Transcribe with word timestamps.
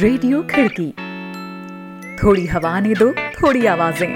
Radio 0.00 0.40
खिड़की। 0.42 0.86
थोड़ी 2.16 2.44
हवा 2.46 2.78
ने 2.80 2.94
दो, 2.94 3.10
थोड़ी 3.12 3.66
आवाज़ें। 3.66 4.14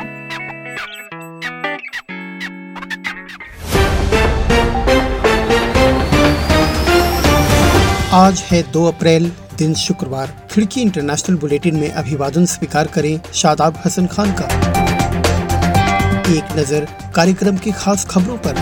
आज 8.13 8.43
है 8.43 8.63
2 8.73 8.85
अप्रैल, 8.87 9.31
दिन 9.59 9.75
शुक्रवार। 9.75 10.35
खिड़की 10.51 10.81
इंटरनेशनल 10.83 11.37
बुलेटिन 11.37 11.77
में 11.77 11.91
अभिवादन 11.93 12.47
स्वीकार 12.47 12.87
करें 12.87 13.21
शादाब 13.35 13.83
हसन 13.87 14.07
खान 14.07 14.33
का। 14.41 14.47
एक 16.31 16.59
नज़र 16.59 16.87
कार्यक्रम 17.17 17.57
की 17.57 17.73
खास 17.73 18.07
खबरों 18.11 18.39
पर। 18.47 18.55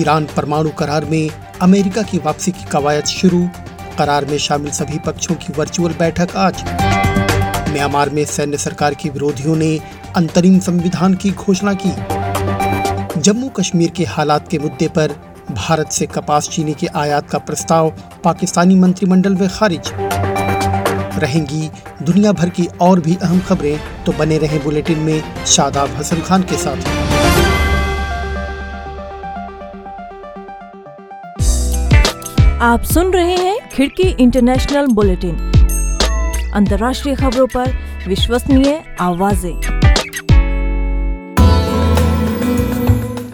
ईरान 0.00 0.26
परमाणु 0.36 0.70
करार 0.70 1.04
में 1.04 1.30
अमेरिका 1.62 2.02
की 2.02 2.18
वापसी 2.18 2.52
की 2.52 2.64
कवायद 2.70 3.04
शुरू। 3.12 3.48
करार 3.98 4.24
में 4.24 4.38
शामिल 4.38 4.70
सभी 4.72 4.98
पक्षों 4.98 5.34
की 5.34 5.52
वर्चुअल 5.52 5.92
बैठक 5.92 6.36
आज। 6.36 6.62
म्यांमार 7.70 8.10
में 8.10 8.24
सैन्य 8.24 8.56
सरकार 8.56 8.94
के 8.94 9.08
विरोधियों 9.08 9.56
ने 9.56 9.78
अंतरिम 10.16 10.58
संविधान 10.60 11.14
की 11.14 11.30
घोषणा 11.30 11.72
की। 11.84 13.20
जम्मू 13.20 13.48
कश्मीर 13.48 13.90
के 13.90 14.04
हालात 14.04 14.48
के 14.48 14.58
मुद्दे 14.58 14.88
पर 14.88 15.14
भारत 15.50 15.90
से 15.92 16.06
कपास 16.06 16.48
चीनी 16.48 16.74
के 16.74 16.86
आयात 16.96 17.30
का 17.30 17.38
प्रस्ताव 17.38 17.90
पाकिस्तानी 18.24 18.74
मंत्रिमंडल 18.74 19.34
में 19.34 19.48
खारिज। 19.48 19.90
रहेंगी 21.18 21.70
दुनिया 22.02 22.32
भर 22.32 22.48
की 22.48 22.66
और 22.80 23.00
भी 23.00 23.16
अहम 23.16 23.40
खबरें 23.40 24.04
तो 24.04 24.12
बने 24.12 24.38
रहे 24.38 24.58
बुलेटिन 24.58 24.98
में 24.98 25.44
शादाब 25.46 25.96
हसन 25.96 26.20
खान 26.20 26.42
के 26.42 26.56
साथ। 26.56 26.92
आप 32.62 32.82
सुन 32.84 33.12
रहे 33.12 33.36
हैं 33.36 33.53
खिड़की 33.74 34.02
इंटरनेशनल 34.02 34.86
बुलेटिन। 34.86 35.36
अंतर्राष्ट्रीय 36.54 37.14
खबरों 37.14 37.46
पर 37.46 37.70
विश्वसनीय 38.08 38.84
आवाज़ें। 39.00 39.54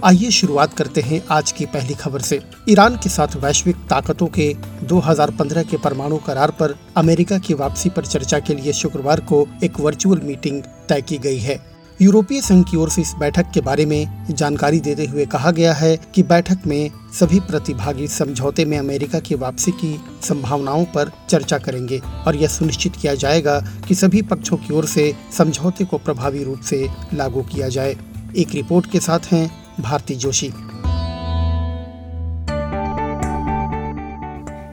आइए 0.05 0.31
शुरुआत 0.31 0.75
करते 0.75 1.01
हैं 1.01 1.23
आज 1.31 1.53
की 1.53 1.67
पहली 1.67 1.95
खबर 1.95 2.21
से। 2.21 2.41
ईरान 2.69 2.97
के 2.97 3.09
साथ 3.09 3.37
वैश्विक 3.37 3.77
ताकतों 3.77 4.27
के 4.27 4.55
2015 4.83 5.63
के 5.63 5.77
परमाणु 5.77 6.17
करार 6.17 6.51
पर 6.51 6.79
अमेरिका 6.97 7.39
की 7.39 7.55
वापसी 7.55 7.89
पर 7.89 8.07
चर्चा 8.07 8.39
के 8.39 8.55
लिए 8.55 8.73
शुक्रवार 8.73 9.21
को 9.21 9.49
एक 9.65 9.81
वर्चुअल 9.81 10.21
मीटिंग 10.25 10.63
तय 10.89 11.01
की 11.01 11.19
गई 11.19 11.39
है। 11.39 11.70
यूरोपीय 12.03 12.41
संघ 12.41 12.65
की 12.71 12.77
ओर 12.77 12.91
से 12.91 13.03
इस 13.03 13.15
बैठक 13.19 13.51
के 13.55 13.61
बारे 13.61 13.85
में 13.87 14.27
जानकारी 14.31 14.81
देते 14.81 15.07
हुए 15.07 15.27
कहा 15.27 15.51
गया 15.51 15.73
है 15.73 15.97
कि 16.15 16.23
बैठक 16.23 16.59
में 16.67 16.91
सभी 17.19 17.41
प्रतिभागी 17.41 18.09
समझौते 18.09 18.65
में 18.65 18.79
अमेरिका 18.79 19.19
की 19.19 19.35
वापसी 19.35 19.71
की 19.71 20.01
संभावनाओं 20.23 20.85
पर 20.85 21.11
चर्चा 21.29 21.59
करेंगे 21.59 22.01
और 22.27 22.37
यह 22.37 22.49
सुनिश्चित 22.49 22.97
किया 22.97 23.15
जाएगा 23.15 23.61
कि 23.89 23.95
सभी 23.95 24.23
पक्षों 24.23 24.57
की 24.57 24.75
ओर 24.75 24.87
से 24.87 25.15
समझौते 25.39 25.85
को 25.85 25.99
प्रभावी 25.99 26.45
रूप 26.45 26.61
से 26.61 26.89
लागू 27.15 27.43
किया 27.43 27.69
जाए। 27.69 27.97
एक 28.37 28.55
रिपोर्ट 28.55 28.91
के 28.91 29.01
साथ 29.01 29.33
हैं 29.33 29.51
भारती 29.81 30.15
जोशी। 30.15 30.53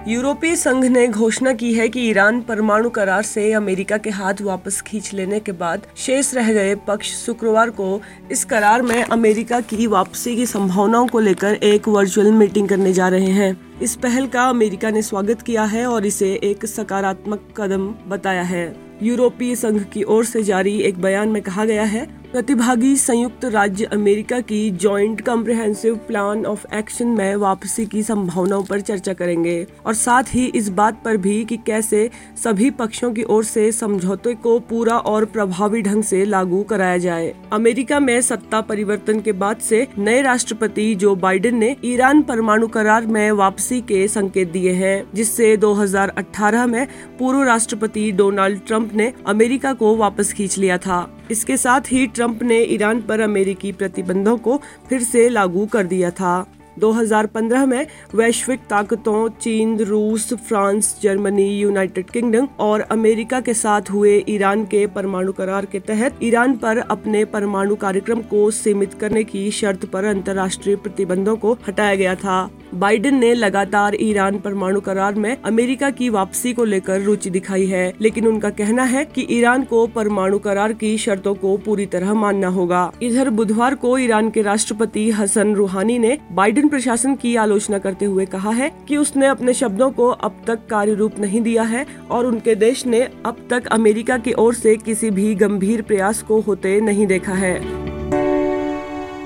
यूरोपीय 0.10 0.56
संघ 0.56 0.86
ने 0.86 1.08
घोषणा 1.08 1.52
की 1.54 1.74
है 1.74 1.90
कि 1.90 2.02
ईरान 2.02 2.40
परमाणु 2.42 2.90
करार 2.90 3.24
से 3.24 3.52
अमेरिका 3.54 3.98
के 3.98 4.10
हाथ 4.10 4.34
वापस 4.42 4.82
खींच 4.82 5.14
लेने 5.14 5.40
के 5.40 5.52
बाद 5.52 5.88
शेष 5.98 6.34
रह 6.34 6.54
गए 6.54 6.76
पक्ष 6.76 7.12
शुक्रवार 7.26 7.70
को 7.70 8.02
इस 8.32 8.46
करार 8.46 8.82
में 8.82 9.04
अमेरिका 9.04 9.60
की 9.62 9.88
वापसी 9.88 10.36
की 10.36 10.46
संभावनाओं 10.46 11.08
को 11.08 11.20
लेकर 11.20 11.54
एक 11.54 11.88
वर्चुअल 11.88 12.32
मीटिंग 12.32 12.70
करने 12.70 12.94
जा 12.94 13.08
रहे 13.08 13.32
हैं। 13.32 13.80
इस 13.82 13.96
पहल 13.96 14.28
का 14.28 14.44
अमेरिका 14.44 14.90
ने 14.90 15.02
स्वागत 15.02 15.42
किया 15.42 15.64
है 15.64 15.86
और 15.88 16.06
इसे 16.06 16.34
एक 16.44 16.66
सकारात्मक 16.66 17.48
कदम 17.58 17.88
बताया 18.08 18.44
है। 18.44 18.76
यूरोपीय 19.04 19.56
संघ 19.56 19.84
की 19.84 20.04
ओर 20.04 20.26
से 20.26 20.44
जारी 20.44 20.80
एक 20.80 21.02
बयान 21.02 21.30
में 21.30 21.42
कहा 21.42 21.66
गया 21.66 21.84
है 21.84 22.27
प्रतिभागी 22.38 22.96
संयुक्त 22.96 23.46
राज्य 23.46 23.86
अमेरिका 23.86 24.40
की 24.40 24.70
joint 24.72 25.22
comprehensive 25.22 25.96
plan 25.96 26.46
of 26.46 26.66
action 26.74 27.08
में 27.08 27.36
वापसी 27.36 27.86
की 27.86 28.04
संभावनाओं 28.04 28.64
पर 28.64 28.82
चर्चा 28.82 29.14
करेंगे 29.14 29.68
और 29.86 29.94
साथ 29.94 30.24
ही 30.24 30.46
इस 30.46 30.70
बात 30.70 31.02
पर 31.06 31.18
भी 31.18 31.46
कि 31.46 31.58
कैसे 31.58 32.10
सभी 32.44 32.70
पक्षों 32.72 33.14
की 33.14 33.24
ओर 33.24 33.44
से 33.44 33.72
समझौते 33.72 34.34
को 34.34 34.60
पूरा 34.60 34.98
और 34.98 35.26
प्रभावी 35.26 35.82
ढंग 35.82 36.04
से 36.04 36.26
लागू 36.26 36.64
कराया 36.64 36.98
जाए। 36.98 37.34
अमेरिका 37.54 38.00
में 38.00 38.22
सत्ता 38.22 38.62
परिवर्तन 38.62 39.22
के 39.22 39.32
बाद 39.32 39.58
से 39.58 39.88
नए 39.98 40.22
राष्ट्रपति 40.22 40.96
जो 40.96 41.16
बाइडेन 41.16 41.58
ने 41.58 41.76
ईरान 41.86 42.22
परमाणु 42.22 42.68
करार 42.68 43.06
में 43.06 43.32
वापसी 43.32 43.82
के 43.82 44.08
संकेत 44.08 44.52
दिए 44.52 44.72
हैं, 44.72 45.04
जिससे 45.14 45.58
2018 45.58 46.66
में 46.66 46.88
पूर्व 47.20 47.44
राष्ट्रपति 47.44 48.12
डोनाल्ड 48.12 48.60
ट्रंप 48.68 48.94
ने 48.94 49.14
अमेरिका 49.28 49.74
को 49.74 49.96
वापस 49.96 50.34
खींच 50.34 50.58
लिया 50.58 50.78
था। 50.78 51.17
इसके 51.32 51.58
साथ 51.58 51.92
ही 51.92 52.06
ट्रंप 52.08 52.44
ने 52.44 52.62
ईरान 52.64 53.02
पर 53.02 53.20
अमेरिकी 53.20 53.72
प्रतिबंधों 53.72 54.38
को 54.38 54.62
फिर 54.90 55.04
से 55.04 55.28
लागू 55.30 55.66
कर 55.66 55.84
दिया 55.86 56.12
था। 56.12 56.46
2015 56.80 57.66
में 57.66 57.88
वैश्विक 58.16 58.60
ताकतों, 58.70 59.28
चीन, 59.42 59.78
रूस, 59.80 60.34
फ्रांस, 60.48 60.96
जर्मनी, 61.04 61.48
यूनाइटेड 61.60 62.10
किंगडम 62.10 62.48
और 62.60 62.82
अमेरिका 62.82 63.40
के 63.42 63.54
साथ 63.54 63.92
हुए 63.92 64.24
ईरान 64.30 64.66
के 64.66 64.86
परमाणु 64.88 65.32
करार 65.32 65.66
के 65.66 65.80
तहत 65.80 66.20
ईरान 66.24 66.56
पर 66.58 66.78
अपने 66.78 67.24
परमाणु 67.26 67.76
कार्यक्रम 67.76 68.22
को 68.22 68.50
सीमित 68.52 68.94
करने 68.94 69.24
की 69.24 69.50
शर्त 69.52 69.86
पर 69.86 70.06
अंतर्राष्ट्रीय 70.06 70.76
प्रतिबंधों 70.76 71.36
को 71.36 71.54
हटाया 71.68 71.96
गया 71.96 72.16
था। 72.16 72.50
बाइडेन 72.74 73.16
ने 73.16 73.34
लगातार 73.34 73.96
ईरान 74.00 74.38
परमाणु 74.40 74.80
करार 74.82 75.16
में 75.16 75.38
अमेरिका 75.42 75.90
की 75.90 76.10
वापसी 76.10 76.54
को 76.54 76.64
लेकर 76.64 77.02
रुचि 77.02 77.30
दिखाई 77.30 77.66
है, 77.66 77.94
लेकिन 78.02 78.28
उनका 78.28 78.50
कहना 78.50 78.84
है 78.84 79.04
कि 79.06 79.28
ईरान 79.30 79.64
को 79.64 79.86
परमाणु 79.88 80.40
करार 80.40 80.74
की 80.74 80.98
शर्तों 80.98 81.34
को 81.36 81.56
पूरी 81.58 81.86
तरह 81.86 82.14
मानना 82.14 82.48
होगा। 82.48 82.92
इधर 83.02 83.30
बुधवार 83.30 83.76
को 83.76 83.98
ईरान 83.98 84.30
के 84.30 84.42
राष्ट्रपति 84.42 85.10
हसन 85.12 85.54
रूहानी 85.56 85.98
ने 86.00 86.18
बाइडेन 86.32 86.67
प्रशासन 86.70 87.16
की 87.16 87.36
आलोचना 87.36 87.78
करते 87.78 88.06
हुए 88.06 88.26
कहा 88.26 88.52
है 88.52 88.70
कि 88.88 88.98
उसने 88.98 89.28
अपने 89.28 89.54
शब्दों 89.54 89.90
को 89.92 90.08
अब 90.08 90.42
तक 90.48 90.68
कार्य 90.70 90.94
रूप 90.94 91.20
नहीं 91.20 91.42
दिया 91.42 91.64
है 91.64 91.86
और 92.12 92.26
उनके 92.26 92.56
देश 92.56 92.86
ने 92.86 93.02
अब 93.26 93.48
तक 93.50 93.68
अमेरिका 93.68 94.18
की 94.18 94.34
ओर 94.34 94.54
से 94.54 94.76
किसी 94.76 95.10
भी 95.10 95.34
गंभीर 95.36 95.82
प्रयास 95.82 96.22
को 96.22 96.40
होते 96.42 96.80
नहीं 96.82 97.08
देखा 97.08 97.34
है। 97.34 97.60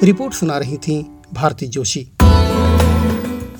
रिपोर्ट 0.03 0.33
सुना 0.33 0.57
रही 0.57 0.77
थी 0.77 1.01
भारती 1.33 1.67
जोशी। 1.67 2.07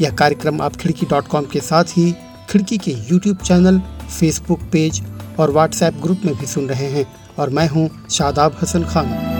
यह 0.02 0.12
कार्यक्रम 0.12 0.62
आप 0.62 0.76
खिड़की 0.76 1.06
डॉट 1.06 1.28
कॉम 1.28 1.46
के 1.46 1.60
साथ 1.60 1.98
ही 1.98 2.12
खिड़की 2.50 2.78
के 2.78 2.92
यूट्यूब 2.92 3.38
चैनल, 3.38 3.80
फेसबुक 4.20 4.60
पेज 4.72 5.02
और 5.40 5.52
व्हाट्सएप 5.52 6.02
ग्रुप 6.02 6.22
में 6.26 6.36
भी 6.36 6.46
सुन 6.46 6.68
रहे 6.68 6.88
हैं 6.88 7.06
और 7.40 7.50
मैं 7.50 7.68
हूँ 7.68 7.90
शादाब 8.10 8.58
हसन 8.62 8.84
खान। 8.84 9.31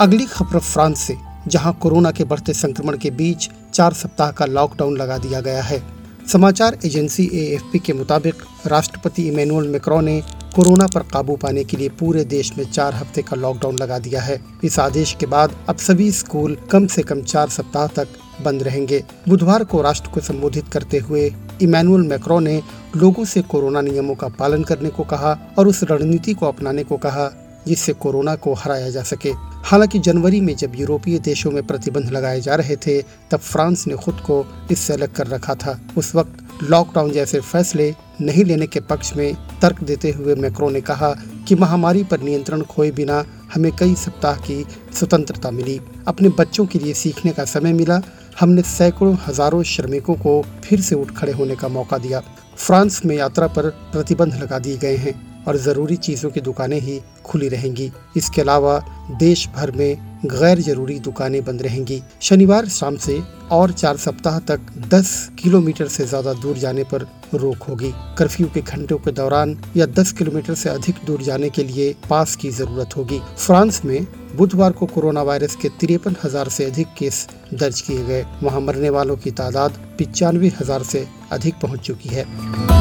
अगली 0.00 0.24
खबर 0.26 0.58
फ्रांस 0.58 1.00
से, 1.00 1.16
जहाँ 1.48 1.72
कोरोना 1.72 2.10
के 2.10 2.24
बढ़ते 2.24 2.52
संक्रमण 2.52 2.96
के 2.96 3.10
बीच 3.10 3.48
चार 3.74 3.92
सप्ताह 3.92 4.30
का 4.30 4.46
लॉकडाउन 4.46 4.96
लगा 4.96 5.16
दिया 5.18 5.40
गया 5.40 5.62
है। 5.62 5.80
समाचार 6.28 6.76
एजेंसी 6.84 7.24
एएफपी 7.34 7.78
के 7.78 7.92
मुताबिक, 7.92 8.42
राष्ट्रपति 8.66 9.26
इमैनुअल 9.28 9.68
मैक्रो 9.68 10.00
ने 10.00 10.20
कोरोना 10.56 10.86
पर 10.86 11.02
काबू 11.02 11.36
पाने 11.36 11.64
के 11.64 11.76
लिए 11.76 11.88
पूरे 11.90 12.24
देश 12.24 12.52
में 12.58 12.64
चार 12.64 12.94
हफ़्ते 12.94 13.22
का 13.22 13.36
लॉकडाउन 13.36 13.78
लगा 13.78 13.98
दिया 13.98 14.22
है। 14.22 14.40
इस 14.64 14.78
आदेश 14.78 15.16
के 15.20 15.26
बाद 15.26 15.56
अब 15.68 15.76
सभी 15.76 16.10
स्कूल 16.12 16.56
कम 16.70 16.86
से 16.86 17.02
कम 17.02 17.22
चार 17.22 17.48
सप्ताह 17.48 17.86
तक 17.96 18.08
बंद 18.44 18.62
रहेंगे। 18.62 19.02
बुधवार 19.28 19.64
को 19.64 19.82
राष्ट्र 19.82 20.10
को 20.10 20.20
संबोधित 20.20 20.68
करते 20.68 20.98
हुए 20.98 21.30
इमैनुअल 21.62 22.06
मैक्रो 22.06 22.40
ने 22.40 22.60
लोगों 22.96 23.24
से 23.24 23.42
कोरोना 23.42 23.80
नियमों 23.80 24.14
का 24.14 24.28
पालन 24.28 24.64
करने 24.64 24.90
को 24.90 25.04
कहा 25.04 25.36
और 25.58 25.68
उस 25.68 25.82
रणनीति 25.82 26.34
को 26.34 26.46
अपनाने 26.46 26.84
को 26.84 26.96
कहा, 26.96 27.30
जिससे 27.68 27.92
कोरोना 27.92 28.34
को 28.36 28.54
हराया 28.54 28.90
जा 28.90 29.02
सके। 29.02 29.32
हालाँकि 29.66 29.98
जनवरी 29.98 30.40
में 30.40 30.54
जब 30.56 30.72
यूरोपीय 30.76 31.18
देशों 31.18 31.50
में 31.50 31.66
प्रतिबंध 31.66 32.10
लगाए 32.10 32.40
जा 32.40 32.54
रहे 32.54 32.76
थे, 32.76 33.00
तब 33.30 33.38
फ्रांस 33.38 33.86
ने 33.86 33.94
खुद 33.94 34.20
को 34.20 34.44
इससे 34.70 34.92
अलग 34.92 35.12
कर 35.12 35.26
रखा 35.26 35.54
था। 35.54 35.78
उस 35.98 36.14
वक्त 36.14 36.62
लॉकडाउन 36.62 37.10
जैसे 37.10 37.40
फैसले 37.40 37.94
नहीं 38.20 38.44
लेने 38.44 38.66
के 38.66 38.80
पक्ष 38.80 39.12
में 39.16 39.34
तर्क 39.62 39.82
देते 39.82 40.10
हुए 40.10 40.34
मैक्रो 40.34 40.70
ने 40.70 40.80
कहा 40.80 41.10
कि 41.48 41.54
महामारी 41.54 42.04
पर 42.04 42.20
नियंत्रण 42.20 42.62
खोए 42.62 42.90
बिना 42.90 43.24
हमें 43.54 43.70
कई 43.76 43.94
सप्ताह 43.94 44.36
की 44.40 44.64
स्वतंत्रता 44.94 45.50
मिली। 45.50 45.80
अपने 46.08 46.28
बच्चों 46.28 46.66
के 46.66 46.78
लिए 46.78 46.94
सीखने 46.94 47.32
का 47.32 47.44
समय 47.44 47.72
मिला। 47.72 48.00
हमने 48.40 48.62
सैकड़ों, 48.62 49.16
हज़ारों 49.26 49.62
श्रमिकों 49.62 50.14
को 50.14 50.42
फिर 50.64 50.80
से 50.80 50.94
उठ 50.94 51.16
खड़े 51.16 51.32
होने 51.32 51.56
का 51.56 51.68
मौका 51.68 51.98
दिया। 51.98 52.22
फ्रांस 52.56 53.04
में 53.04 53.16
यात्रा 53.16 53.46
पर 53.48 53.70
प्रतिबंध 53.92 54.42
लगा 54.42 54.58
दिए 54.58 54.76
गए 54.76 54.96
हैं। 54.96 55.35
और 55.48 55.56
ज़रूरी 55.56 55.96
चीज़ों 55.98 56.30
की 56.30 56.40
दुकानें 56.40 56.80
ही 56.80 57.00
खुली 57.24 57.48
रहेंगी। 57.48 57.90
इसके 58.16 58.40
अलावा 58.40 58.78
देश 59.10 59.48
भर 59.56 59.70
में 59.70 60.20
गैर 60.26 60.60
ज़रूरी 60.60 60.98
दुकानें 61.00 61.44
बंद 61.44 61.62
रहेंगी। 61.62 62.02
शनिवार 62.20 62.68
शाम 62.68 62.96
से 62.96 63.20
और 63.52 63.72
चार 63.72 63.96
सप्ताह 63.96 64.38
तक 64.40 64.60
10 64.94 65.12
किलोमीटर 65.42 65.88
से 65.88 66.04
ज़्यादा 66.06 66.32
दूर 66.32 66.56
जाने 66.58 66.84
पर 66.84 67.06
रोक 67.34 67.62
होगी। 67.62 67.92
कर्फ्यू 68.18 68.46
के 68.54 68.60
घंटों 68.60 68.98
के 68.98 69.12
दौरान 69.12 69.56
या 69.76 69.86
10 69.88 70.12
किलोमीटर 70.12 70.54
से 70.54 70.68
अधिक 70.68 71.04
दूर 71.06 71.22
जाने 71.22 71.50
के 71.50 71.64
लिए 71.64 71.94
पास 72.10 72.36
की 72.36 72.50
ज़रूरत 72.50 72.96
होगी। 72.96 73.20
फ्रांस 73.36 73.84
में 73.84 74.06
बुधवार 74.36 74.72
को 74.72 74.86
कोरोना 74.86 75.22
वायरस 75.22 75.56
के 75.56 75.68
तिरपन 75.80 76.16
हज़ार 76.24 76.46
ऐसी 76.46 76.64
अधिक 76.64 76.86
केस 76.98 77.26
दर्ज 77.54 77.80
किए 77.80 78.04
गए। 78.04 78.24
वहाँ 78.42 78.60
मरने 78.60 78.90
वालों 78.90 79.16
की 79.16 79.30
तादाद 79.32 79.78
पिचानवे 79.98 80.52
हज़ार 80.60 80.80
ऐसी 80.80 81.06
अधिक 81.32 81.54
पहुँच 81.62 81.80
चुकी 81.80 82.08
है। 82.08 82.75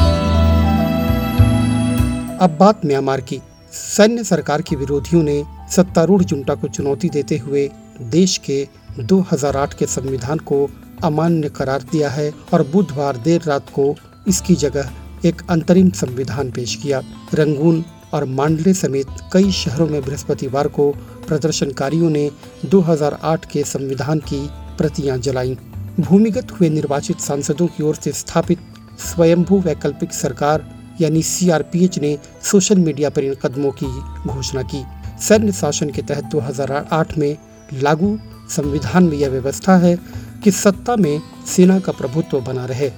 अब 2.41 2.57
बात 2.59 2.85
म्यांमार 2.85 3.21
की। 3.21 3.39
सैन्य 3.71 4.23
सरकार 4.23 4.61
के 4.61 4.75
विरोधियों 4.75 5.23
ने 5.23 5.43
सत्तारूढ़ 5.71 6.23
जुंटा 6.23 6.55
को 6.55 6.67
चुनौती 6.67 7.09
देते 7.09 7.37
हुए 7.37 7.71
देश 8.01 8.37
के 8.37 8.67
2008 8.99 9.73
के 9.73 9.85
संविधान 9.85 10.37
को 10.37 10.69
अमान्य 11.03 11.49
करार 11.49 11.81
दिया 11.81 12.09
है 12.09 12.33
और 12.53 12.67
बुधवार 12.67 13.17
देर 13.17 13.41
रात 13.41 13.69
को 13.69 13.95
इसकी 14.27 14.55
जगह 14.55 14.91
एक 15.25 15.41
अंतरिम 15.49 15.89
संविधान 15.89 16.51
पेश 16.51 16.75
किया। 16.75 17.01
रंगून 17.33 17.83
और 18.13 18.25
मांडले 18.25 18.73
समेत 18.73 19.07
कई 19.33 19.51
शहरों 19.51 19.87
में 19.87 20.01
बृहस्पतिवार 20.01 20.67
को 20.67 20.91
प्रदर्शनकारियों 21.27 22.09
ने 22.09 22.31
2008 22.65 23.45
के 23.45 23.63
संविधान 23.63 24.19
की 24.19 24.49
प्रतियाँ 24.77 25.17
जलाईं। 25.17 25.55
भूमिगत 25.99 26.51
हुए 26.51 26.69
निर्वाचित 26.69 27.19
सांसदों 27.19 27.67
की 27.67 27.83
ओर 27.83 27.95
से 27.95 28.11
स्थापित 28.11 28.59
स्वयंभू 28.99 29.59
वैकल्पिक 29.59 30.13
सरकार 30.13 30.75
यानी 31.01 31.21
सीआरपीएच 31.23 31.99
ने 31.99 32.17
सोशल 32.43 32.79
मीडिया 32.79 33.09
पर 33.09 33.23
इन 33.23 33.33
कदमों 33.35 33.71
की 33.73 33.85
घोषणा 34.27 34.61
की। 34.63 34.83
सैन्य 35.21 35.51
शासन 35.51 35.89
के 35.89 36.01
तहत 36.01 36.23
2008 36.25 37.17
में 37.17 37.37
लागू 37.73 38.17
संविधान 38.49 39.03
में 39.03 39.17
यह 39.17 39.29
व्यवस्था 39.29 39.77
है 39.77 39.95
कि 40.43 40.51
सत्ता 40.51 40.95
में 40.95 41.21
सेना 41.47 41.79
का 41.79 41.91
प्रभुत्व 41.91 42.39
बना 42.41 42.65
रहे, 42.65 42.91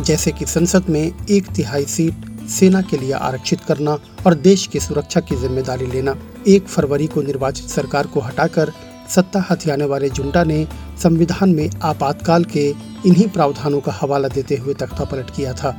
जैसे 0.00 0.32
कि 0.32 0.46
संसद 0.46 0.88
में 0.88 1.26
एक 1.30 1.46
तिहाई 1.46 1.84
सीट 1.86 2.28
सेना 2.50 2.80
के 2.82 2.96
लिए 2.98 3.12
आरक्षित 3.12 3.60
करना 3.60 3.98
और 4.26 4.34
देश 4.36 4.66
की 4.66 4.80
सुरक्षा 4.80 5.20
की 5.20 5.36
ज़िम्मेदारी 5.36 5.86
लेना। 5.86 6.16
एक 6.48 6.68
फरवरी 6.68 7.06
को 7.06 7.22
निर्वाचित 7.22 7.68
सरकार 7.68 8.06
को 8.06 8.20
हटाकर 8.20 8.72
सत्ता 9.08 9.44
हथियाने 9.50 9.84
वाले 9.84 10.08
जुंटा 10.10 10.42
ने 10.44 10.66
संविधान 11.02 11.54
में 11.54 11.70
आपातकाल 11.82 12.44
के 12.44 12.68
इन्हीं 13.06 13.28
प्रावधानों 13.28 13.80
का 13.80 13.92
हवाला 13.92 14.28
देते 14.28 14.56
हुए 14.56 14.74
तख्ता 14.74 15.04
पलट 15.04 15.30
किया 15.30 15.52
था। 15.52 15.70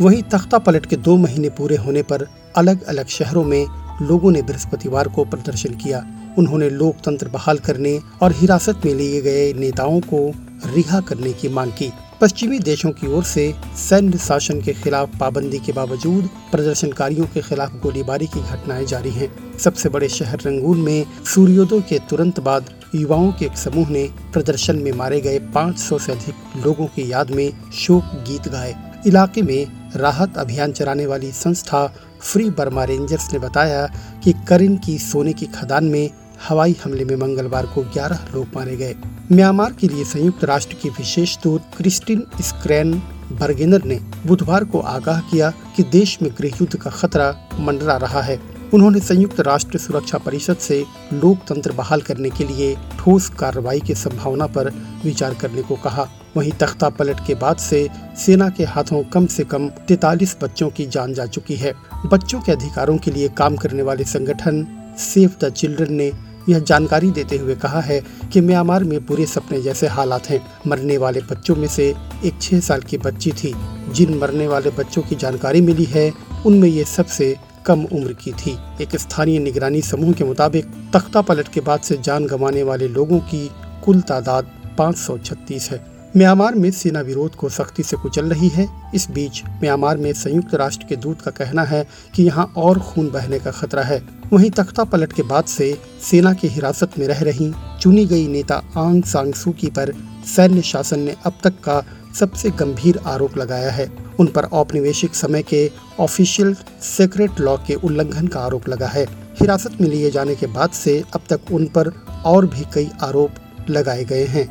वहीं 0.00 0.22
तख्ता 0.22 0.58
पलट 0.58 0.86
के 0.86 0.96
दो 0.96 1.16
महीने 1.16 1.48
पूरे 1.48 1.76
होने 1.76 2.02
पर 2.02 2.26
अलग 2.56 2.82
अलग 2.82 3.06
शहरों 3.06 3.44
में 3.44 3.66
लोगों 4.02 4.30
ने 4.30 4.42
बृहस्पतिवार 4.42 5.08
को 5.08 5.24
प्रदर्शन 5.24 5.74
किया। 5.74 6.06
उन्होंने 6.38 6.70
लोकतंत्र 6.70 7.28
बहाल 7.28 7.58
करने 7.58 8.00
और 8.22 8.32
हिरासत 8.32 8.80
में 8.84 8.94
लिए 8.94 9.20
गए 9.20 9.52
नेताओं 9.52 10.00
को 10.00 10.32
रिहा 10.74 11.00
करने 11.00 11.32
की 11.32 11.48
मांग 11.48 11.72
की। 11.72 11.92
पश्चिमी 12.20 12.58
देशों 12.58 12.90
की 12.90 13.06
ओर 13.06 13.24
से 13.24 13.54
सैन्य 13.76 14.18
शासन 14.18 14.60
के 14.60 14.72
खिलाफ 14.72 15.16
पाबंदी 15.18 15.58
के 15.58 15.72
बावजूद 15.72 16.28
प्रदर्शनकारियों 16.52 17.26
के 17.26 17.40
खिलाफ 17.40 17.72
गोलीबारी 17.72 18.26
की 18.26 18.40
घटनाएँ 18.40 18.86
जारी 18.86 19.10
हैं। 19.10 19.58
सबसे 19.58 19.88
बड़े 19.88 20.08
शहर 20.08 20.38
रंगून 20.46 20.78
में 20.78 21.06
सूर्योदय 21.34 21.80
के 21.80 21.98
तुरंत 21.98 22.40
बाद 22.40 22.70
युवाओं 22.94 23.32
के 23.32 23.44
एक 23.44 23.56
समूह 23.56 23.88
ने 23.88 24.08
प्रदर्शन 24.32 24.76
में 24.76 24.92
मारे 24.92 25.20
गए 25.20 25.38
500 25.38 25.98
से 25.98 26.12
अधिक 26.12 26.66
लोगों 26.66 26.86
की 26.86 27.12
याद 27.12 27.30
में 27.30 27.52
शोक 27.72 28.04
गीत 28.04 28.48
गाए। 28.48 28.74
इलाके 29.06 29.42
में 29.42 29.81
राहत 29.96 30.38
अभियान 30.38 30.72
चलाने 30.72 31.06
वाली 31.06 31.32
संस्था 31.32 31.94
फ्री 32.20 32.50
बर्मा 32.50 32.84
रेंजर्स 32.84 33.32
ने 33.32 33.38
बताया 33.38 33.86
कि 34.24 34.32
करिन 34.48 34.76
की 34.76 34.98
सोने 34.98 35.32
की 35.32 35.46
खदान 35.46 35.84
में 35.84 36.10
हवाई 36.48 36.76
हमले 36.84 37.04
में 37.04 37.16
मंगलवार 37.16 37.66
को 37.66 37.82
11 37.82 38.18
लोग 38.34 38.46
मारे 38.56 38.76
गए। 38.76 38.94
म्यांमार 39.32 39.72
के 39.72 39.88
लिए 39.88 40.04
संयुक्त 40.04 40.44
राष्ट्र 40.44 40.74
की 40.74 40.88
विशेष 40.88 41.38
दूत 41.38 41.62
क्रिस्टिन 41.76 42.26
स्क्रैन 42.40 42.94
बर्गेनर 43.32 43.84
ने 43.84 44.00
बुधवार 44.26 44.64
को 44.64 44.80
आगाह 44.80 45.20
किया 45.20 45.50
कि 45.76 45.82
देश 45.82 46.18
में 46.22 46.30
गृह 46.38 46.48
युद्ध 46.48 46.76
का 46.76 46.90
खतरा 46.90 47.48
मंडरा 47.60 47.96
रहा 47.96 48.22
है। 48.22 48.51
उन्होंने 48.74 49.00
संयुक्त 49.00 49.40
राष्ट्र 49.40 49.78
सुरक्षा 49.78 50.18
परिषद 50.18 50.56
से 50.56 50.84
लोकतंत्र 51.12 51.72
बहाल 51.72 52.00
करने 52.00 52.30
के 52.30 52.44
लिए 52.44 52.76
ठोस 52.98 53.28
कार्रवाई 53.28 53.80
की 53.80 53.94
संभावना 53.94 54.46
पर 54.46 54.70
विचार 55.04 55.34
करने 55.34 55.62
को 55.62 55.76
कहा। 55.76 56.08
वहीं 56.36 56.52
तख्ता 56.52 56.88
पलट 56.88 57.20
के 57.26 57.34
बाद 57.34 57.56
से 57.56 57.88
सेना 58.16 58.48
के 58.48 58.64
हाथों 58.64 59.02
कम 59.04 59.26
से 59.26 59.44
कम 59.44 59.68
43 59.68 60.36
बच्चों 60.42 60.70
की 60.70 60.86
जान 60.86 61.14
जा 61.14 61.26
चुकी 61.26 61.56
है। 61.56 61.74
बच्चों 62.06 62.40
के 62.40 62.52
अधिकारों 62.52 62.98
के 62.98 63.10
लिए 63.10 63.28
काम 63.28 63.56
करने 63.56 63.82
वाले 63.82 64.04
संगठन 64.04 64.66
सेव 64.98 65.30
द 65.40 65.48
चिल्ड्रन 65.48 65.92
ने 65.92 66.12
यह 66.48 66.58
जानकारी 66.58 67.10
देते 67.10 67.36
हुए 67.36 67.54
कहा 67.54 67.80
है 67.80 68.00
कि 68.32 68.40
म्यांमार 68.40 68.84
में 68.84 69.06
बुरे 69.06 69.26
सपने 69.26 69.62
जैसे 69.62 69.86
हालात 69.86 70.26
हैं। 70.26 70.46
मरने 70.66 70.98
वाले 70.98 71.20
बच्चों 71.20 71.56
में 71.56 71.68
से 71.68 71.94
एक 72.24 72.42
छह 72.42 72.60
साल 72.60 72.80
की 72.80 72.98
बच्ची 72.98 73.32
थी। 73.32 73.54
जिन 73.92 74.18
मरने 74.18 74.48
वाले 74.48 74.70
बच्चों 74.70 75.02
की 75.02 75.14
जानकारी 75.14 75.60
मिली 75.60 75.84
है, 75.84 76.12
उनमें 76.46 76.68
ये 76.68 76.84
सबसे 76.84 77.36
कम 77.66 77.84
उम्र 77.84 78.12
की 78.12 78.32
थी। 78.32 78.56
एक 78.80 78.96
स्थानीय 78.96 79.38
निगरानी 79.38 79.82
समूह 79.82 80.12
के 80.12 80.24
मुताबिक 80.24 80.66
तख्ता 80.94 81.20
पलट 81.20 81.48
के 81.48 81.60
बाद 81.60 81.80
से 81.80 81.96
जान 81.96 82.26
गंवाने 82.26 82.62
वाले 82.62 82.88
लोगों 82.88 83.18
की 83.20 83.48
कुल 83.84 84.00
तादाद 84.00 84.52
536 84.78 85.70
है। 85.70 85.80
म्यांमार 86.16 86.54
में 86.54 86.70
सेना 86.70 87.00
विरोध 87.00 87.34
को 87.34 87.48
सख्ती 87.48 87.82
से 87.82 87.96
कुचल 87.96 88.26
रही 88.26 88.48
है। 88.48 88.66
इस 88.94 89.10
बीच 89.10 89.42
म्यांमार 89.60 89.96
में 89.96 90.12
संयुक्त 90.12 90.54
राष्ट्र 90.54 90.86
के 90.86 90.96
दूत 90.96 91.20
का 91.20 91.30
कहना 91.30 91.62
है 91.62 91.86
कि 92.14 92.22
यहाँ 92.22 92.52
और 92.56 92.78
खून 92.78 93.08
बहने 93.10 93.38
का 93.38 93.50
खतरा 93.50 93.82
है। 93.82 94.02
वहीं 94.32 94.50
तख्ता 94.50 94.84
पलट 94.84 95.12
के 95.12 95.22
बाद 95.22 95.44
से 95.44 95.78
सेना 96.02 96.32
की 96.32 96.48
हिरासत 96.48 96.98
में 96.98 97.06
रह 97.08 97.22
रही 97.22 97.52
चुनी 97.80 98.04
गई 98.06 98.26
नेता 98.28 98.62
आंग 98.76 99.02
सांग 99.04 99.34
सूकी 99.34 99.66
पर 99.68 99.92
सैन्य 100.26 100.62
शासन 100.62 101.00
ने 101.00 101.16
अब 101.26 101.38
तक 101.44 101.60
का 101.64 101.82
सबसे 102.14 102.50
गंभीर 102.50 102.98
आरोप 103.06 103.36
लगाया 103.36 103.70
है। 103.70 103.86
उन 104.20 104.26
पर 104.26 104.44
औपनिवेशिक 104.44 105.14
समय 105.14 105.42
के 105.42 105.70
ऑफिशियल 106.00 106.54
सेक्रेट 106.82 107.40
लॉ 107.40 107.56
के 107.56 107.74
उल्लंघन 107.74 108.26
का 108.26 108.40
आरोप 108.40 108.68
लगा 108.68 108.86
है। 108.86 109.04
हिरासत 109.40 109.80
में 109.80 109.88
लिए 109.88 110.10
जाने 110.10 110.34
के 110.34 110.46
बाद 110.46 110.70
से 110.70 111.02
अब 111.14 111.20
तक 111.30 111.52
उन 111.52 111.66
पर 111.66 111.88
और 112.26 112.46
भी 112.46 112.64
कई 112.74 112.90
आरोप 113.02 113.68
लगाए 113.70 114.04
गए 114.04 114.24
हैं, 114.24 114.46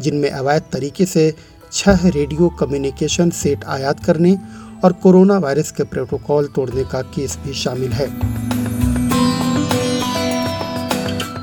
जिनमें 0.00 0.30
अवैध 0.30 0.62
तरीके 0.72 1.06
से 1.06 1.34
छह 1.72 2.08
रेडियो 2.08 2.48
कम्युनिकेशन 2.48 3.30
सेट 3.30 3.64
आयात 3.64 4.04
करने 4.04 4.36
और 4.84 4.92
कोरोना 4.92 5.38
वायरस 5.38 5.70
के 5.70 5.84
प्रोटोकॉल 5.84 6.46
तोड़ने 6.46 6.84
का 6.84 7.02
केस 7.14 7.38
भी 7.44 7.54
शामिल 7.54 7.92
है। 7.92 8.06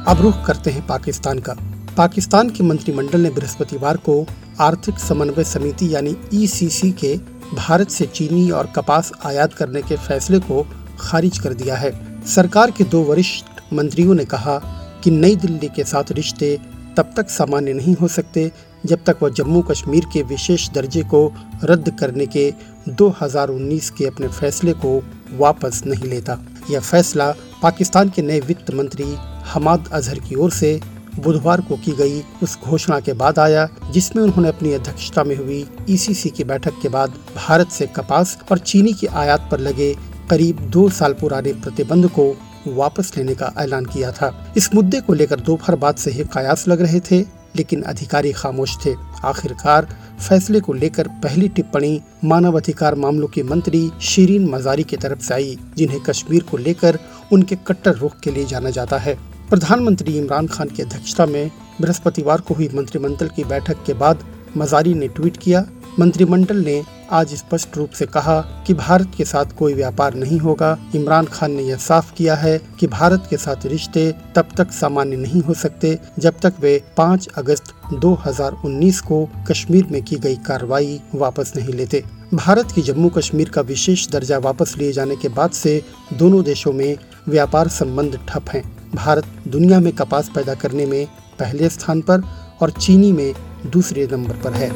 अब 0.06 0.22
रुख 0.22 0.46
करते 0.46 0.70
हैं 0.70 0.86
पाकिस्तान 0.88 1.40
का। 1.40 1.56
पाकिस्तान 1.98 2.50
के 2.50 2.64
मंत्रिमंडल 2.64 3.22
ने 3.22 3.30
बृहस्पतिवार 3.30 3.98
को 3.98 4.26
आर्थिक 4.62 5.00
समन्वय 5.00 5.44
समिति 5.44 5.94
यानी 5.96 6.16
ईसीसी 6.34 6.92
e 6.92 6.98
के 7.00 7.16
भारत 7.56 7.90
से 7.90 8.06
चीनी 8.06 8.50
और 8.52 8.72
कपास 8.76 9.12
आयात 9.26 9.54
करने 9.54 9.82
के 9.82 9.96
फैसले 9.98 10.40
को 10.40 10.66
खारिज 11.00 11.40
कर 11.40 11.54
दिया 11.54 11.76
है। 11.76 11.92
सरकार 12.26 12.72
के 12.72 12.84
दो 12.84 13.02
वरिष्ठ 13.04 13.74
मंत्रियों 13.74 14.16
ने 14.16 14.26
कहा 14.26 14.58
कि 15.04 15.12
नई 15.12 15.36
दिल्ली 15.36 15.68
के 15.68 15.84
साथ 15.84 16.12
रिश्ते 16.12 16.58
तब 16.98 17.14
तक 17.18 17.30
सामान्य 17.30 17.74
नहीं 17.74 17.96
हो 17.96 18.08
सकते 18.08 18.52
जब 18.86 19.04
तक 19.04 19.18
वह 19.24 19.30
जम्मू 19.30 19.62
कश्मीर 19.62 20.06
के 20.14 20.22
विशेष 20.24 20.70
दर्जे 20.70 21.04
को 21.04 21.34
रद्द 21.64 21.90
करने 22.00 22.26
के 22.26 22.52
2019 22.90 23.90
के 23.90 24.06
अपने 24.06 24.28
फैसले 24.28 24.74
को 24.74 24.98
वापस 25.38 25.84
नहीं 25.88 26.10
लेता। 26.10 26.40
यह 26.72 26.80
फैसला 26.80 27.32
पाकिस्तान 27.62 28.10
के 28.10 28.22
नए 28.22 28.40
वित्त 28.40 28.74
मंत्री 28.74 29.14
हमाद 29.54 29.90
अजहर 29.94 30.20
की 30.20 30.36
ओर 30.36 30.52
से 30.52 30.80
बुधवार 31.20 31.62
को 31.62 31.76
की 31.76 31.92
गई 31.92 32.22
उस 32.44 32.58
घोषणा 32.64 33.00
के 33.00 33.14
बाद 33.14 33.40
आया, 33.40 33.68
जिसमें 33.92 34.24
उन्होंने 34.24 34.50
अपनी 34.50 34.74
अध्यक्षता 34.74 35.24
में 35.24 35.36
हुई। 35.36 35.66
ईसीसी 35.90 36.30
की 36.30 36.44
बैठक 36.44 36.74
के 36.82 36.90
बाद 36.90 37.14
भारत 37.36 37.70
से 37.70 37.88
कपास 37.88 38.38
और 38.52 38.58
चीनी 38.58 38.94
की 38.94 39.08
आयात 39.08 39.48
पर 39.52 39.60
लगे 39.60 39.96
करीब 40.30 40.60
दो 40.60 40.90
साल 40.90 41.14
पुराने 41.14 41.54
प्रतिबंध 41.54 42.08
को 42.10 42.36
वापस 42.68 43.12
लेने 43.18 43.36
का 43.36 43.54
ऐलान 43.60 43.86
किया 43.86 44.12
था। 44.12 44.54
इस 44.58 44.74
मुद्दे 44.76 45.02
को 45.02 45.14
लेकर 45.14 45.40
दोपहर 45.40 45.76
बाद 45.76 45.96
से 45.96 46.12
ही 46.12 46.24
कयास 46.24 46.68
लग 46.68 46.82
रहे 46.82 47.00
थे, 47.00 47.20
लेकिन 47.56 47.82
अधिकारी 47.82 48.32
खामोश 48.32 48.78
थे। 48.86 48.94
आखिरकार 49.26 49.88
फैसले 50.30 50.60
को 50.60 50.74
लेकर 50.74 51.08
पहली 51.08 51.48
टिप्पणी 51.48 52.02
मानव 52.24 52.58
अधिकार 52.58 52.96
मामलों 52.96 53.28
की 53.28 53.44
मंत्री 53.44 53.92
शीरीन 54.02 54.50
मजारी 54.50 54.84
की 54.84 54.98
तरफ़ 54.98 55.20
से 55.20 55.34
आई, 55.34 55.58
जिन्हें 55.78 56.00
कश्मीर 56.00 56.44
को 56.44 56.58
लेकर 56.58 57.00
उनके 57.32 57.56
कट्टर 57.56 57.96
रुख 57.96 58.20
के 58.20 58.32
लिए 58.32 58.46
जाना 58.46 58.70
जाता 58.70 58.98
है। 58.98 59.33
प्रधानमंत्री 59.54 60.18
इमरान 60.18 60.48
खान 60.48 60.68
की 60.68 60.82
अध्यक्षता 60.82 61.26
में 61.26 61.52
बृहस्पतिवार 61.82 62.42
को 62.42 62.54
हुई 62.54 62.70
मंत्रिमंडल 62.74 63.28
की 63.28 63.44
बैठक 63.44 63.84
के 63.86 63.94
बाद 63.94 64.24
मजारी 64.58 64.94
ने 64.94 65.08
ट्वीट 65.08 65.38
किया। 65.38 65.64
मंत्रिमंडल 66.00 66.58
ने 66.58 66.84
आज 67.12 67.34
स्पष्ट 67.34 67.78
रूप 67.78 67.90
से 67.90 68.06
कहा 68.06 68.40
कि 68.68 68.74
भारत 68.74 69.12
के 69.18 69.26
साथ 69.26 69.54
कोई 69.58 69.74
व्यापार 69.74 70.14
नहीं 70.14 70.40
होगा। 70.40 70.78
इमरान 70.96 71.26
खान 71.26 71.52
ने 71.52 71.64
यह 71.64 71.78
साफ़ 71.78 72.14
किया 72.14 72.36
है 72.36 72.58
कि 72.80 72.88
भारत 72.88 73.28
के 73.30 73.38
साथ 73.38 73.66
रिश्ते 73.66 74.12
तब 74.36 74.50
तक 74.58 74.72
सामान्य 74.72 75.18
नहीं 75.18 75.42
हो 75.42 75.54
सकते 75.54 75.98
जब 76.20 76.40
तक 76.40 76.54
वे 76.60 76.82
5 76.98 77.28
अगस्त 77.38 77.74
2019 77.94 79.02
को 79.02 79.26
कश्मीर 79.50 79.88
में 79.92 80.04
की 80.04 80.16
गई 80.16 80.36
कार्रवाई 80.36 81.02
वापस 81.16 81.54
नहीं 81.56 81.74
लेते। 81.74 82.04
भारत 82.34 82.72
की 82.72 82.82
जम्मू 82.82 83.10
कश्मीर 83.10 83.50
का 83.50 83.62
विशेष 83.62 84.10
दर्जा 84.10 84.38
वापस 84.38 84.76
लिए 84.78 84.92
जाने 84.92 85.16
के 85.16 85.30
बाद 85.30 85.52
से 85.54 85.82
दोनों 86.14 86.44
देशों 86.44 86.74
में 86.74 86.98
व्यापार 87.30 87.68
संबंध 87.68 88.20
ठप 88.30 88.50
हैं। 88.50 88.83
भारत 88.96 89.26
दुनिया 89.48 89.80
में 89.80 89.94
कपास 89.94 90.30
पैदा 90.36 90.54
करने 90.54 90.86
में 90.86 91.06
पहले 91.40 91.70
स्थान 91.70 92.02
पर 92.02 92.22
और 92.62 92.72
चीनी 92.72 93.12
में 93.12 93.34
दूसरे 93.66 94.08
नंबर 94.12 94.34
पर 94.34 94.54
है। 94.54 94.70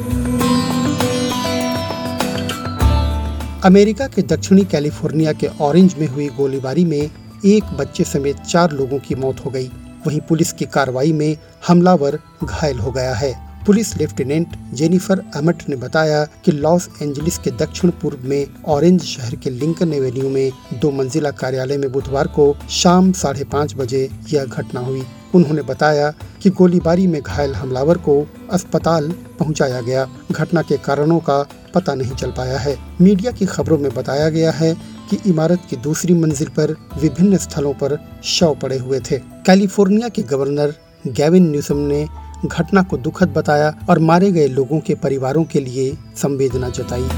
अमेरिका 3.60 4.06
के 4.06 4.22
दक्षिणी 4.22 4.64
कैलिफ़ोर्निया 4.64 5.32
के 5.32 5.46
ऑरेंज 5.60 5.94
में 5.98 6.06
हुई 6.06 6.28
गोलीबारी 6.28 6.84
में 6.84 7.10
एक 7.46 7.64
बच्चे 7.64 8.04
समेत 8.04 8.36
चार 8.36 8.72
लोगों 8.72 8.98
की 8.98 9.14
मौत 9.14 9.44
हो 9.44 9.50
गई। 9.50 9.70
वहीं 10.06 10.20
पुलिस 10.20 10.52
की 10.52 10.64
कार्रवाई 10.64 11.12
में 11.12 11.36
हमलावर 11.68 12.18
घायल 12.44 12.78
हो 12.78 12.90
गया 12.90 13.14
है। 13.14 13.47
पुलिस 13.66 13.96
लेफ्टिनेंट 13.96 14.48
जेनिफर 14.74 15.22
अमट 15.34 15.62
ने 15.68 15.76
बताया 15.76 16.24
कि 16.44 16.52
लॉस 16.52 16.88
एंजलिस 17.02 17.38
के 17.38 17.50
दक्षिण 17.50 17.90
पूर्व 17.90 18.28
में 18.28 18.46
ऑरेंज 18.66 19.02
शहर 19.02 19.34
के 19.34 19.50
लिंकन 19.50 19.92
एवेन्यू 19.92 20.28
में 20.28 20.50
दो 20.74 20.90
मंजिला 20.90 21.30
कार्यालय 21.30 21.76
में 21.76 21.90
बुधवार 21.92 22.26
को 22.26 22.54
शाम 22.70 23.12
साढ़े 23.12 23.44
पाँच 23.44 23.74
बजे 23.74 24.08
यह 24.30 24.44
घटना 24.44 24.80
हुई। 24.80 25.02
उन्होंने 25.34 25.62
बताया 25.62 26.10
कि 26.42 26.50
गोलीबारी 26.50 27.06
में 27.06 27.20
घायल 27.22 27.54
हमलावर 27.54 27.98
को 27.98 28.26
अस्पताल 28.50 29.10
पहुँचाया 29.38 29.80
गया। 29.80 30.06
घटना 30.32 30.62
के 30.62 30.76
कारणों 30.76 31.18
का 31.18 31.42
पता 31.74 31.94
नहीं 31.94 32.12
चल 32.12 32.30
पाया 32.30 32.58
है। 32.58 32.76
मीडिया 33.00 33.32
की 33.32 33.46
खबरों 33.46 33.78
में 33.78 33.92
बताया 33.94 34.28
गया 34.28 34.50
है 34.50 34.74
कि 35.10 35.18
इमारत 35.26 35.62
की 35.70 35.76
दूसरी 35.76 36.14
मंजिल 36.14 36.48
पर 36.48 36.74
विभिन्न 37.00 37.36
स्थलों 37.36 37.72
पर 37.72 37.98
शव 38.24 38.54
पड़े 38.54 38.78
हुए 38.78 39.00
थे। 39.00 39.18
कैलिफ़ोर्निया 39.46 40.08
के 40.08 40.22
गवर्नर 40.22 40.74
गैविन 41.06 41.50
न्यूसम 41.50 41.76
ने 41.76 42.06
घटना 42.44 42.82
को 42.82 42.96
दुखद 42.96 43.28
बताया 43.28 43.74
और 43.90 43.98
मारे 43.98 44.32
गए 44.32 44.48
लोगों 44.48 44.80
के 44.80 44.94
परिवारों 44.94 45.44
के 45.44 45.60
लिए 45.60 45.98
संवेदना 46.16 46.68
जताई। 46.68 47.08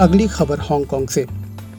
अगली 0.00 0.28
खबर 0.28 0.60
हांगकांग 0.60 1.08
से। 1.08 1.26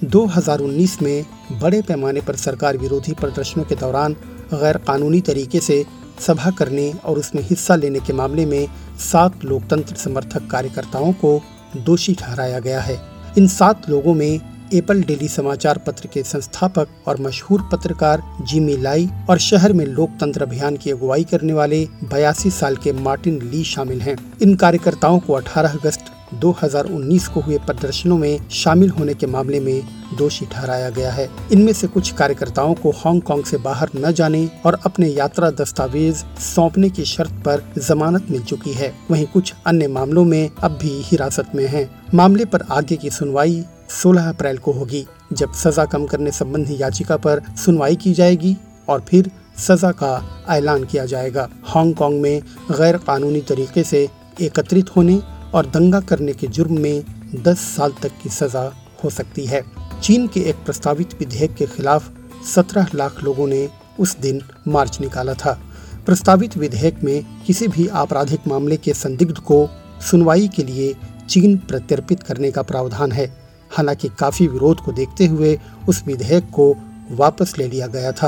2019 0.03 1.01
में 1.01 1.25
बड़े 1.51 1.81
पैमाने 1.81 2.21
पर 2.21 2.35
सरकार 2.35 2.77
विरोधी 2.77 3.13
प्रदर्शनों 3.13 3.63
के 3.63 3.75
दौरान 3.75 4.13
गैर 4.53 4.77
कानूनी 4.77 5.21
तरीके 5.21 5.59
से 5.59 5.85
सभा 6.19 6.51
करने 6.51 6.93
और 7.05 7.17
उसमें 7.17 7.43
हिस्सा 7.43 7.75
लेने 7.75 7.99
के 7.99 8.13
मामले 8.13 8.45
में 8.45 8.67
सात 8.99 9.45
लोकतंत्र 9.45 9.95
समर्थक 9.95 10.47
कार्यकर्ताओं 10.51 11.13
को 11.13 11.41
दोषी 11.77 12.13
ठहराया 12.13 12.59
गया 12.59 12.81
है। 12.81 13.01
इन 13.37 13.47
सात 13.47 13.89
लोगों 13.89 14.13
में 14.13 14.56
एपल 14.73 15.01
डेली 15.03 15.27
समाचार 15.27 15.77
पत्र 15.77 16.07
के 16.13 16.23
संस्थापक 16.23 16.87
और 17.07 17.21
मशहूर 17.21 17.61
पत्रकार 17.71 18.23
जिमी 18.41 18.77
लाई 18.77 19.09
और 19.29 19.37
शहर 19.37 19.73
में 19.73 19.85
लोकतंत्र 19.85 20.43
अभियान 20.43 20.77
की 20.77 20.91
अगुवाई 20.91 21.23
करने 21.23 21.53
वाले 21.53 21.85
बयासी 22.03 22.51
साल 22.51 22.75
के 22.75 22.91
मार्टिन 22.93 23.41
ली 23.51 23.63
शामिल 23.63 24.01
हैं। 24.01 24.17
इन 24.41 24.55
कार्यकर्ताओं 24.55 25.19
को 25.19 25.33
18 25.33 25.77
अगस्त 25.79 26.11
2019 26.33 27.27
को 27.27 27.41
हुए 27.41 27.57
प्रदर्शनों 27.57 28.17
में 28.17 28.49
शामिल 28.49 28.89
होने 28.89 29.13
के 29.13 29.27
मामले 29.27 29.59
में 29.59 29.81
दोषी 30.17 30.45
ठहराया 30.45 30.89
गया 30.89 31.11
है 31.11 31.29
इनमें 31.51 31.71
से 31.73 31.87
कुछ 31.87 32.11
कार्यकर्ताओं 32.13 32.73
को 32.73 32.91
हांगकांग 32.91 33.43
से 33.43 33.57
बाहर 33.57 33.89
न 33.95 34.11
जाने 34.11 34.49
और 34.65 34.79
अपने 34.85 35.07
यात्रा 35.07 35.49
दस्तावेज़ 35.51 36.23
सौंपने 36.41 36.89
की 36.89 37.05
शर्त 37.05 37.31
पर 37.45 37.63
जमानत 37.77 38.27
मिल 38.31 38.43
चुकी 38.43 38.73
है 38.73 38.93
वहीं 39.11 39.25
कुछ 39.25 39.53
अन्य 39.67 39.87
मामलों 39.87 40.25
में 40.25 40.49
अब 40.63 40.77
भी 40.81 41.01
हिरासत 41.03 41.55
में 41.55 41.65
हैं। 41.67 41.89
मामले 42.13 42.45
पर 42.45 42.61
आगे 42.71 42.95
की 42.95 43.09
सुनवाई 43.09 43.63
16 43.89 44.29
अप्रैल 44.29 44.57
को 44.57 44.71
होगी, 44.71 45.05
जब 45.33 45.53
सजा 45.53 45.85
कम 45.85 46.05
करने 46.05 46.31
संबंधी 46.31 46.81
याचिका 46.81 47.17
पर 47.17 47.41
सुनवाई 47.65 47.95
की 47.95 48.13
जाएगी 48.13 48.57
और 48.89 49.05
फिर 49.09 49.31
सजा 49.57 49.91
का 49.91 50.45
ऐलान 50.49 50.83
किया 50.83 51.05
जाएगा। 51.05 51.49
हांगकांग 51.63 52.21
में 52.21 52.41
गैर 52.71 52.97
कानूनी 52.97 53.41
तरीके 53.41 53.83
से 53.83 54.09
एकत्रित 54.41 54.95
होने 54.95 55.19
और 55.53 55.65
दंगा 55.65 55.99
करने 55.99 56.33
के 56.33 56.47
जुर्म 56.47 56.79
में 56.79 57.03
10 57.43 57.57
साल 57.57 57.93
तक 58.01 58.11
की 58.23 58.29
सजा 58.29 58.71
हो 59.03 59.09
सकती 59.09 59.45
है। 59.45 59.63
चीन 60.03 60.27
के 60.27 60.39
एक 60.39 60.55
प्रस्तावित 60.55 61.13
विधेयक 61.19 61.55
के 61.55 61.65
खिलाफ 61.65 62.11
17 62.55 62.87
लाख 62.95 63.23
लोगों 63.23 63.47
ने 63.47 63.69
उस 63.99 64.17
दिन 64.19 64.41
मार्च 64.67 65.01
निकाला 65.01 65.33
था। 65.33 65.59
प्रस्तावित 66.05 66.57
विधेयक 66.57 67.03
में 67.03 67.25
किसी 67.45 67.67
भी 67.67 67.87
आपराधिक 67.87 68.47
मामले 68.47 68.77
के 68.77 68.93
संदिग्ध 68.93 69.37
को 69.37 69.69
सुनवाई 70.01 70.47
के 70.47 70.63
लिए 70.63 70.95
चीन 71.29 71.57
प्रत्यर्पित 71.57 72.23
करने 72.23 72.51
का 72.51 72.61
प्रावधान 72.61 73.11
है। 73.11 73.46
हालाँकि 73.77 74.09
काफ़ी 74.19 74.47
विरोध 74.47 74.79
को 74.79 74.91
देखते 74.91 75.25
हुए 75.25 75.57
उस 75.89 76.03
विधेयक 76.07 76.49
को 76.53 76.73
वापस 77.11 77.53
ले 77.57 77.67
लिया 77.67 77.87
गया 77.87 78.11
था। 78.11 78.27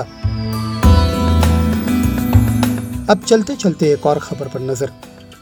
अब 3.10 3.22
चलते 3.28 3.56
चलते 3.56 3.92
एक 3.94 4.06
और 4.06 4.20
खबर 4.20 4.48
पर 4.48 4.62
नज़र। 4.62 4.92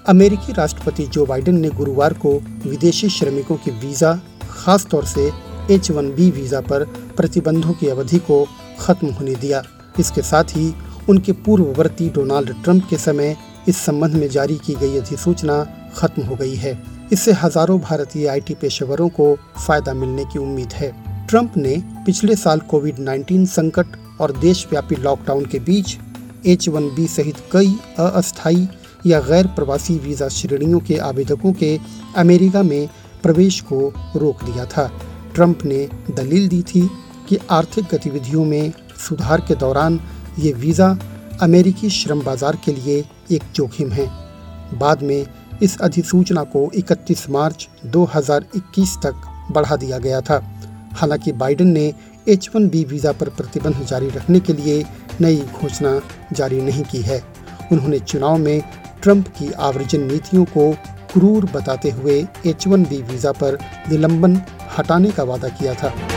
अमेरिकी 0.08 0.54
राष्ट्रपति 0.54 1.06
जो 1.06 1.26
बाइडेन 1.26 1.60
ने 1.60 1.70
गुरुवार 1.70 2.14
को 2.14 2.32
विदेशी 2.66 3.10
श्रमिकों 3.10 3.56
के 3.56 3.72
वीज़ा 3.72 4.14
खास 4.52 4.86
तौर 4.86 5.06
से 5.06 5.32
एच 5.72 5.90
वन 5.92 6.12
बी 6.12 6.30
वीज़ा 6.32 6.62
पर 6.62 6.84
प्रतिबंधों 7.18 7.74
की 7.74 7.88
अवधि 7.88 8.20
को 8.20 8.46
खत्म 8.80 9.08
होने 9.08 9.36
दिया। 9.36 9.64
इसके 10.00 10.22
साथ 10.22 10.56
ही 10.56 10.74
उनके 11.10 11.32
पूर्ववर्ती 11.32 12.10
डोनाल्ड 12.10 12.54
ट्रंप 12.64 12.88
के 12.90 12.98
समय 12.98 13.36
इस 13.68 13.78
संबंध 13.78 14.14
में 14.14 14.28
जारी 14.30 14.56
की 14.56 14.76
गई 14.76 14.98
अधिसूचना 14.98 15.64
खत्म 15.96 16.24
हो 16.24 16.36
गई 16.36 16.56
है। 16.56 16.78
इससे 17.14 17.32
हज़ारों 17.34 17.80
भारतीय 17.80 18.28
आईटी 18.28 18.54
पेशेवरों 18.54 19.08
को 19.10 19.36
फ़ायदा 19.58 19.94
मिलने 19.94 20.26
की 20.26 20.40
उम्मीद 20.40 20.74
है। 20.74 20.92
ट्रंप 21.28 21.54
ने 21.58 21.76
पिछले 22.06 22.36
साल 22.36 22.60
कोविड 22.70 23.00
19 23.00 23.46
संकट 23.46 23.98
और 24.22 24.32
देशव्यापी 24.38 24.96
लॉकडाउन 24.96 25.46
के 25.46 25.60
बीच 25.60 25.98
एच 26.46 26.68
वन 26.70 26.90
बी 26.96 27.08
सहित 27.08 27.38
कई 27.52 27.76
अस्थायी 28.00 28.68
या 29.06 29.20
गैर 29.22 29.48
प्रवासी 29.48 29.98
वीज़ा 30.00 30.28
श्रेणियों 30.30 30.80
के 30.80 30.98
आवेदकों 31.04 31.54
के 31.54 31.78
अमेरिका 32.18 32.64
में 32.64 32.88
प्रवेश 33.24 33.60
को 33.62 33.88
रोक 34.16 34.44
दिया 34.44 34.66
था। 34.66 34.88
ट्रंप 35.36 35.66
ने 35.66 35.88
दलील 36.12 36.48
दी 36.48 36.62
थी 36.66 36.88
कि 37.30 37.38
आर्थिक 37.52 37.86
गतिविधियों 37.92 38.46
में 38.46 38.72
सुधार 39.00 39.42
के 39.42 39.56
दौरान 39.56 40.00
ये 40.40 40.52
वीज़ा 40.54 40.98
अमेरिकी 41.42 41.90
श्रम 41.90 42.22
बाज़ार 42.22 42.58
के 42.66 42.74
लिए 42.74 43.04
एक 43.32 43.44
जोखिम 43.56 43.92
है। 43.92 44.08
बाद 44.74 45.04
में 45.04 45.26
इस 45.64 45.78
अधिसूचना 45.82 46.44
को 46.44 46.72
31 46.76 47.30
मार्च 47.30 47.68
2021 47.86 48.96
तक 49.06 49.22
बढ़ा 49.52 49.76
दिया 49.76 49.98
गया 49.98 50.22
था। 50.22 50.42
हालाँकि 50.94 51.32
बाइडेन 51.32 51.68
ने 51.68 51.94
एच 52.28 52.50
वन 52.56 52.70
बी 52.70 52.84
वीज़ा 52.84 53.12
पर 53.12 53.30
प्रतिबंध 53.30 53.86
जारी 53.86 54.10
रखने 54.10 54.40
के 54.40 54.54
लिए 54.54 54.86
नई 55.22 55.38
घोषणा 55.62 56.02
जारी 56.34 56.62
नहीं 56.62 56.84
की 56.84 57.02
है। 57.02 57.24
उन्होंने 57.72 58.00
चुनाव 58.00 58.38
में 58.38 58.62
ट्रंप 59.02 59.28
की 59.28 59.52
आवर्जन 59.52 60.02
नीतियों 60.02 60.46
को 60.46 60.72
क्रूर 61.14 61.46
बताते 61.46 61.90
हुए 61.90 62.28
एच 62.46 62.68
वन 62.68 62.84
बी 62.84 63.02
वीज़ा 63.02 63.32
पर 63.32 63.58
निलंबन 63.90 64.42
हटाने 64.78 65.12
का 65.12 65.24
वादा 65.24 65.48
किया 65.48 65.74
था। 65.74 66.17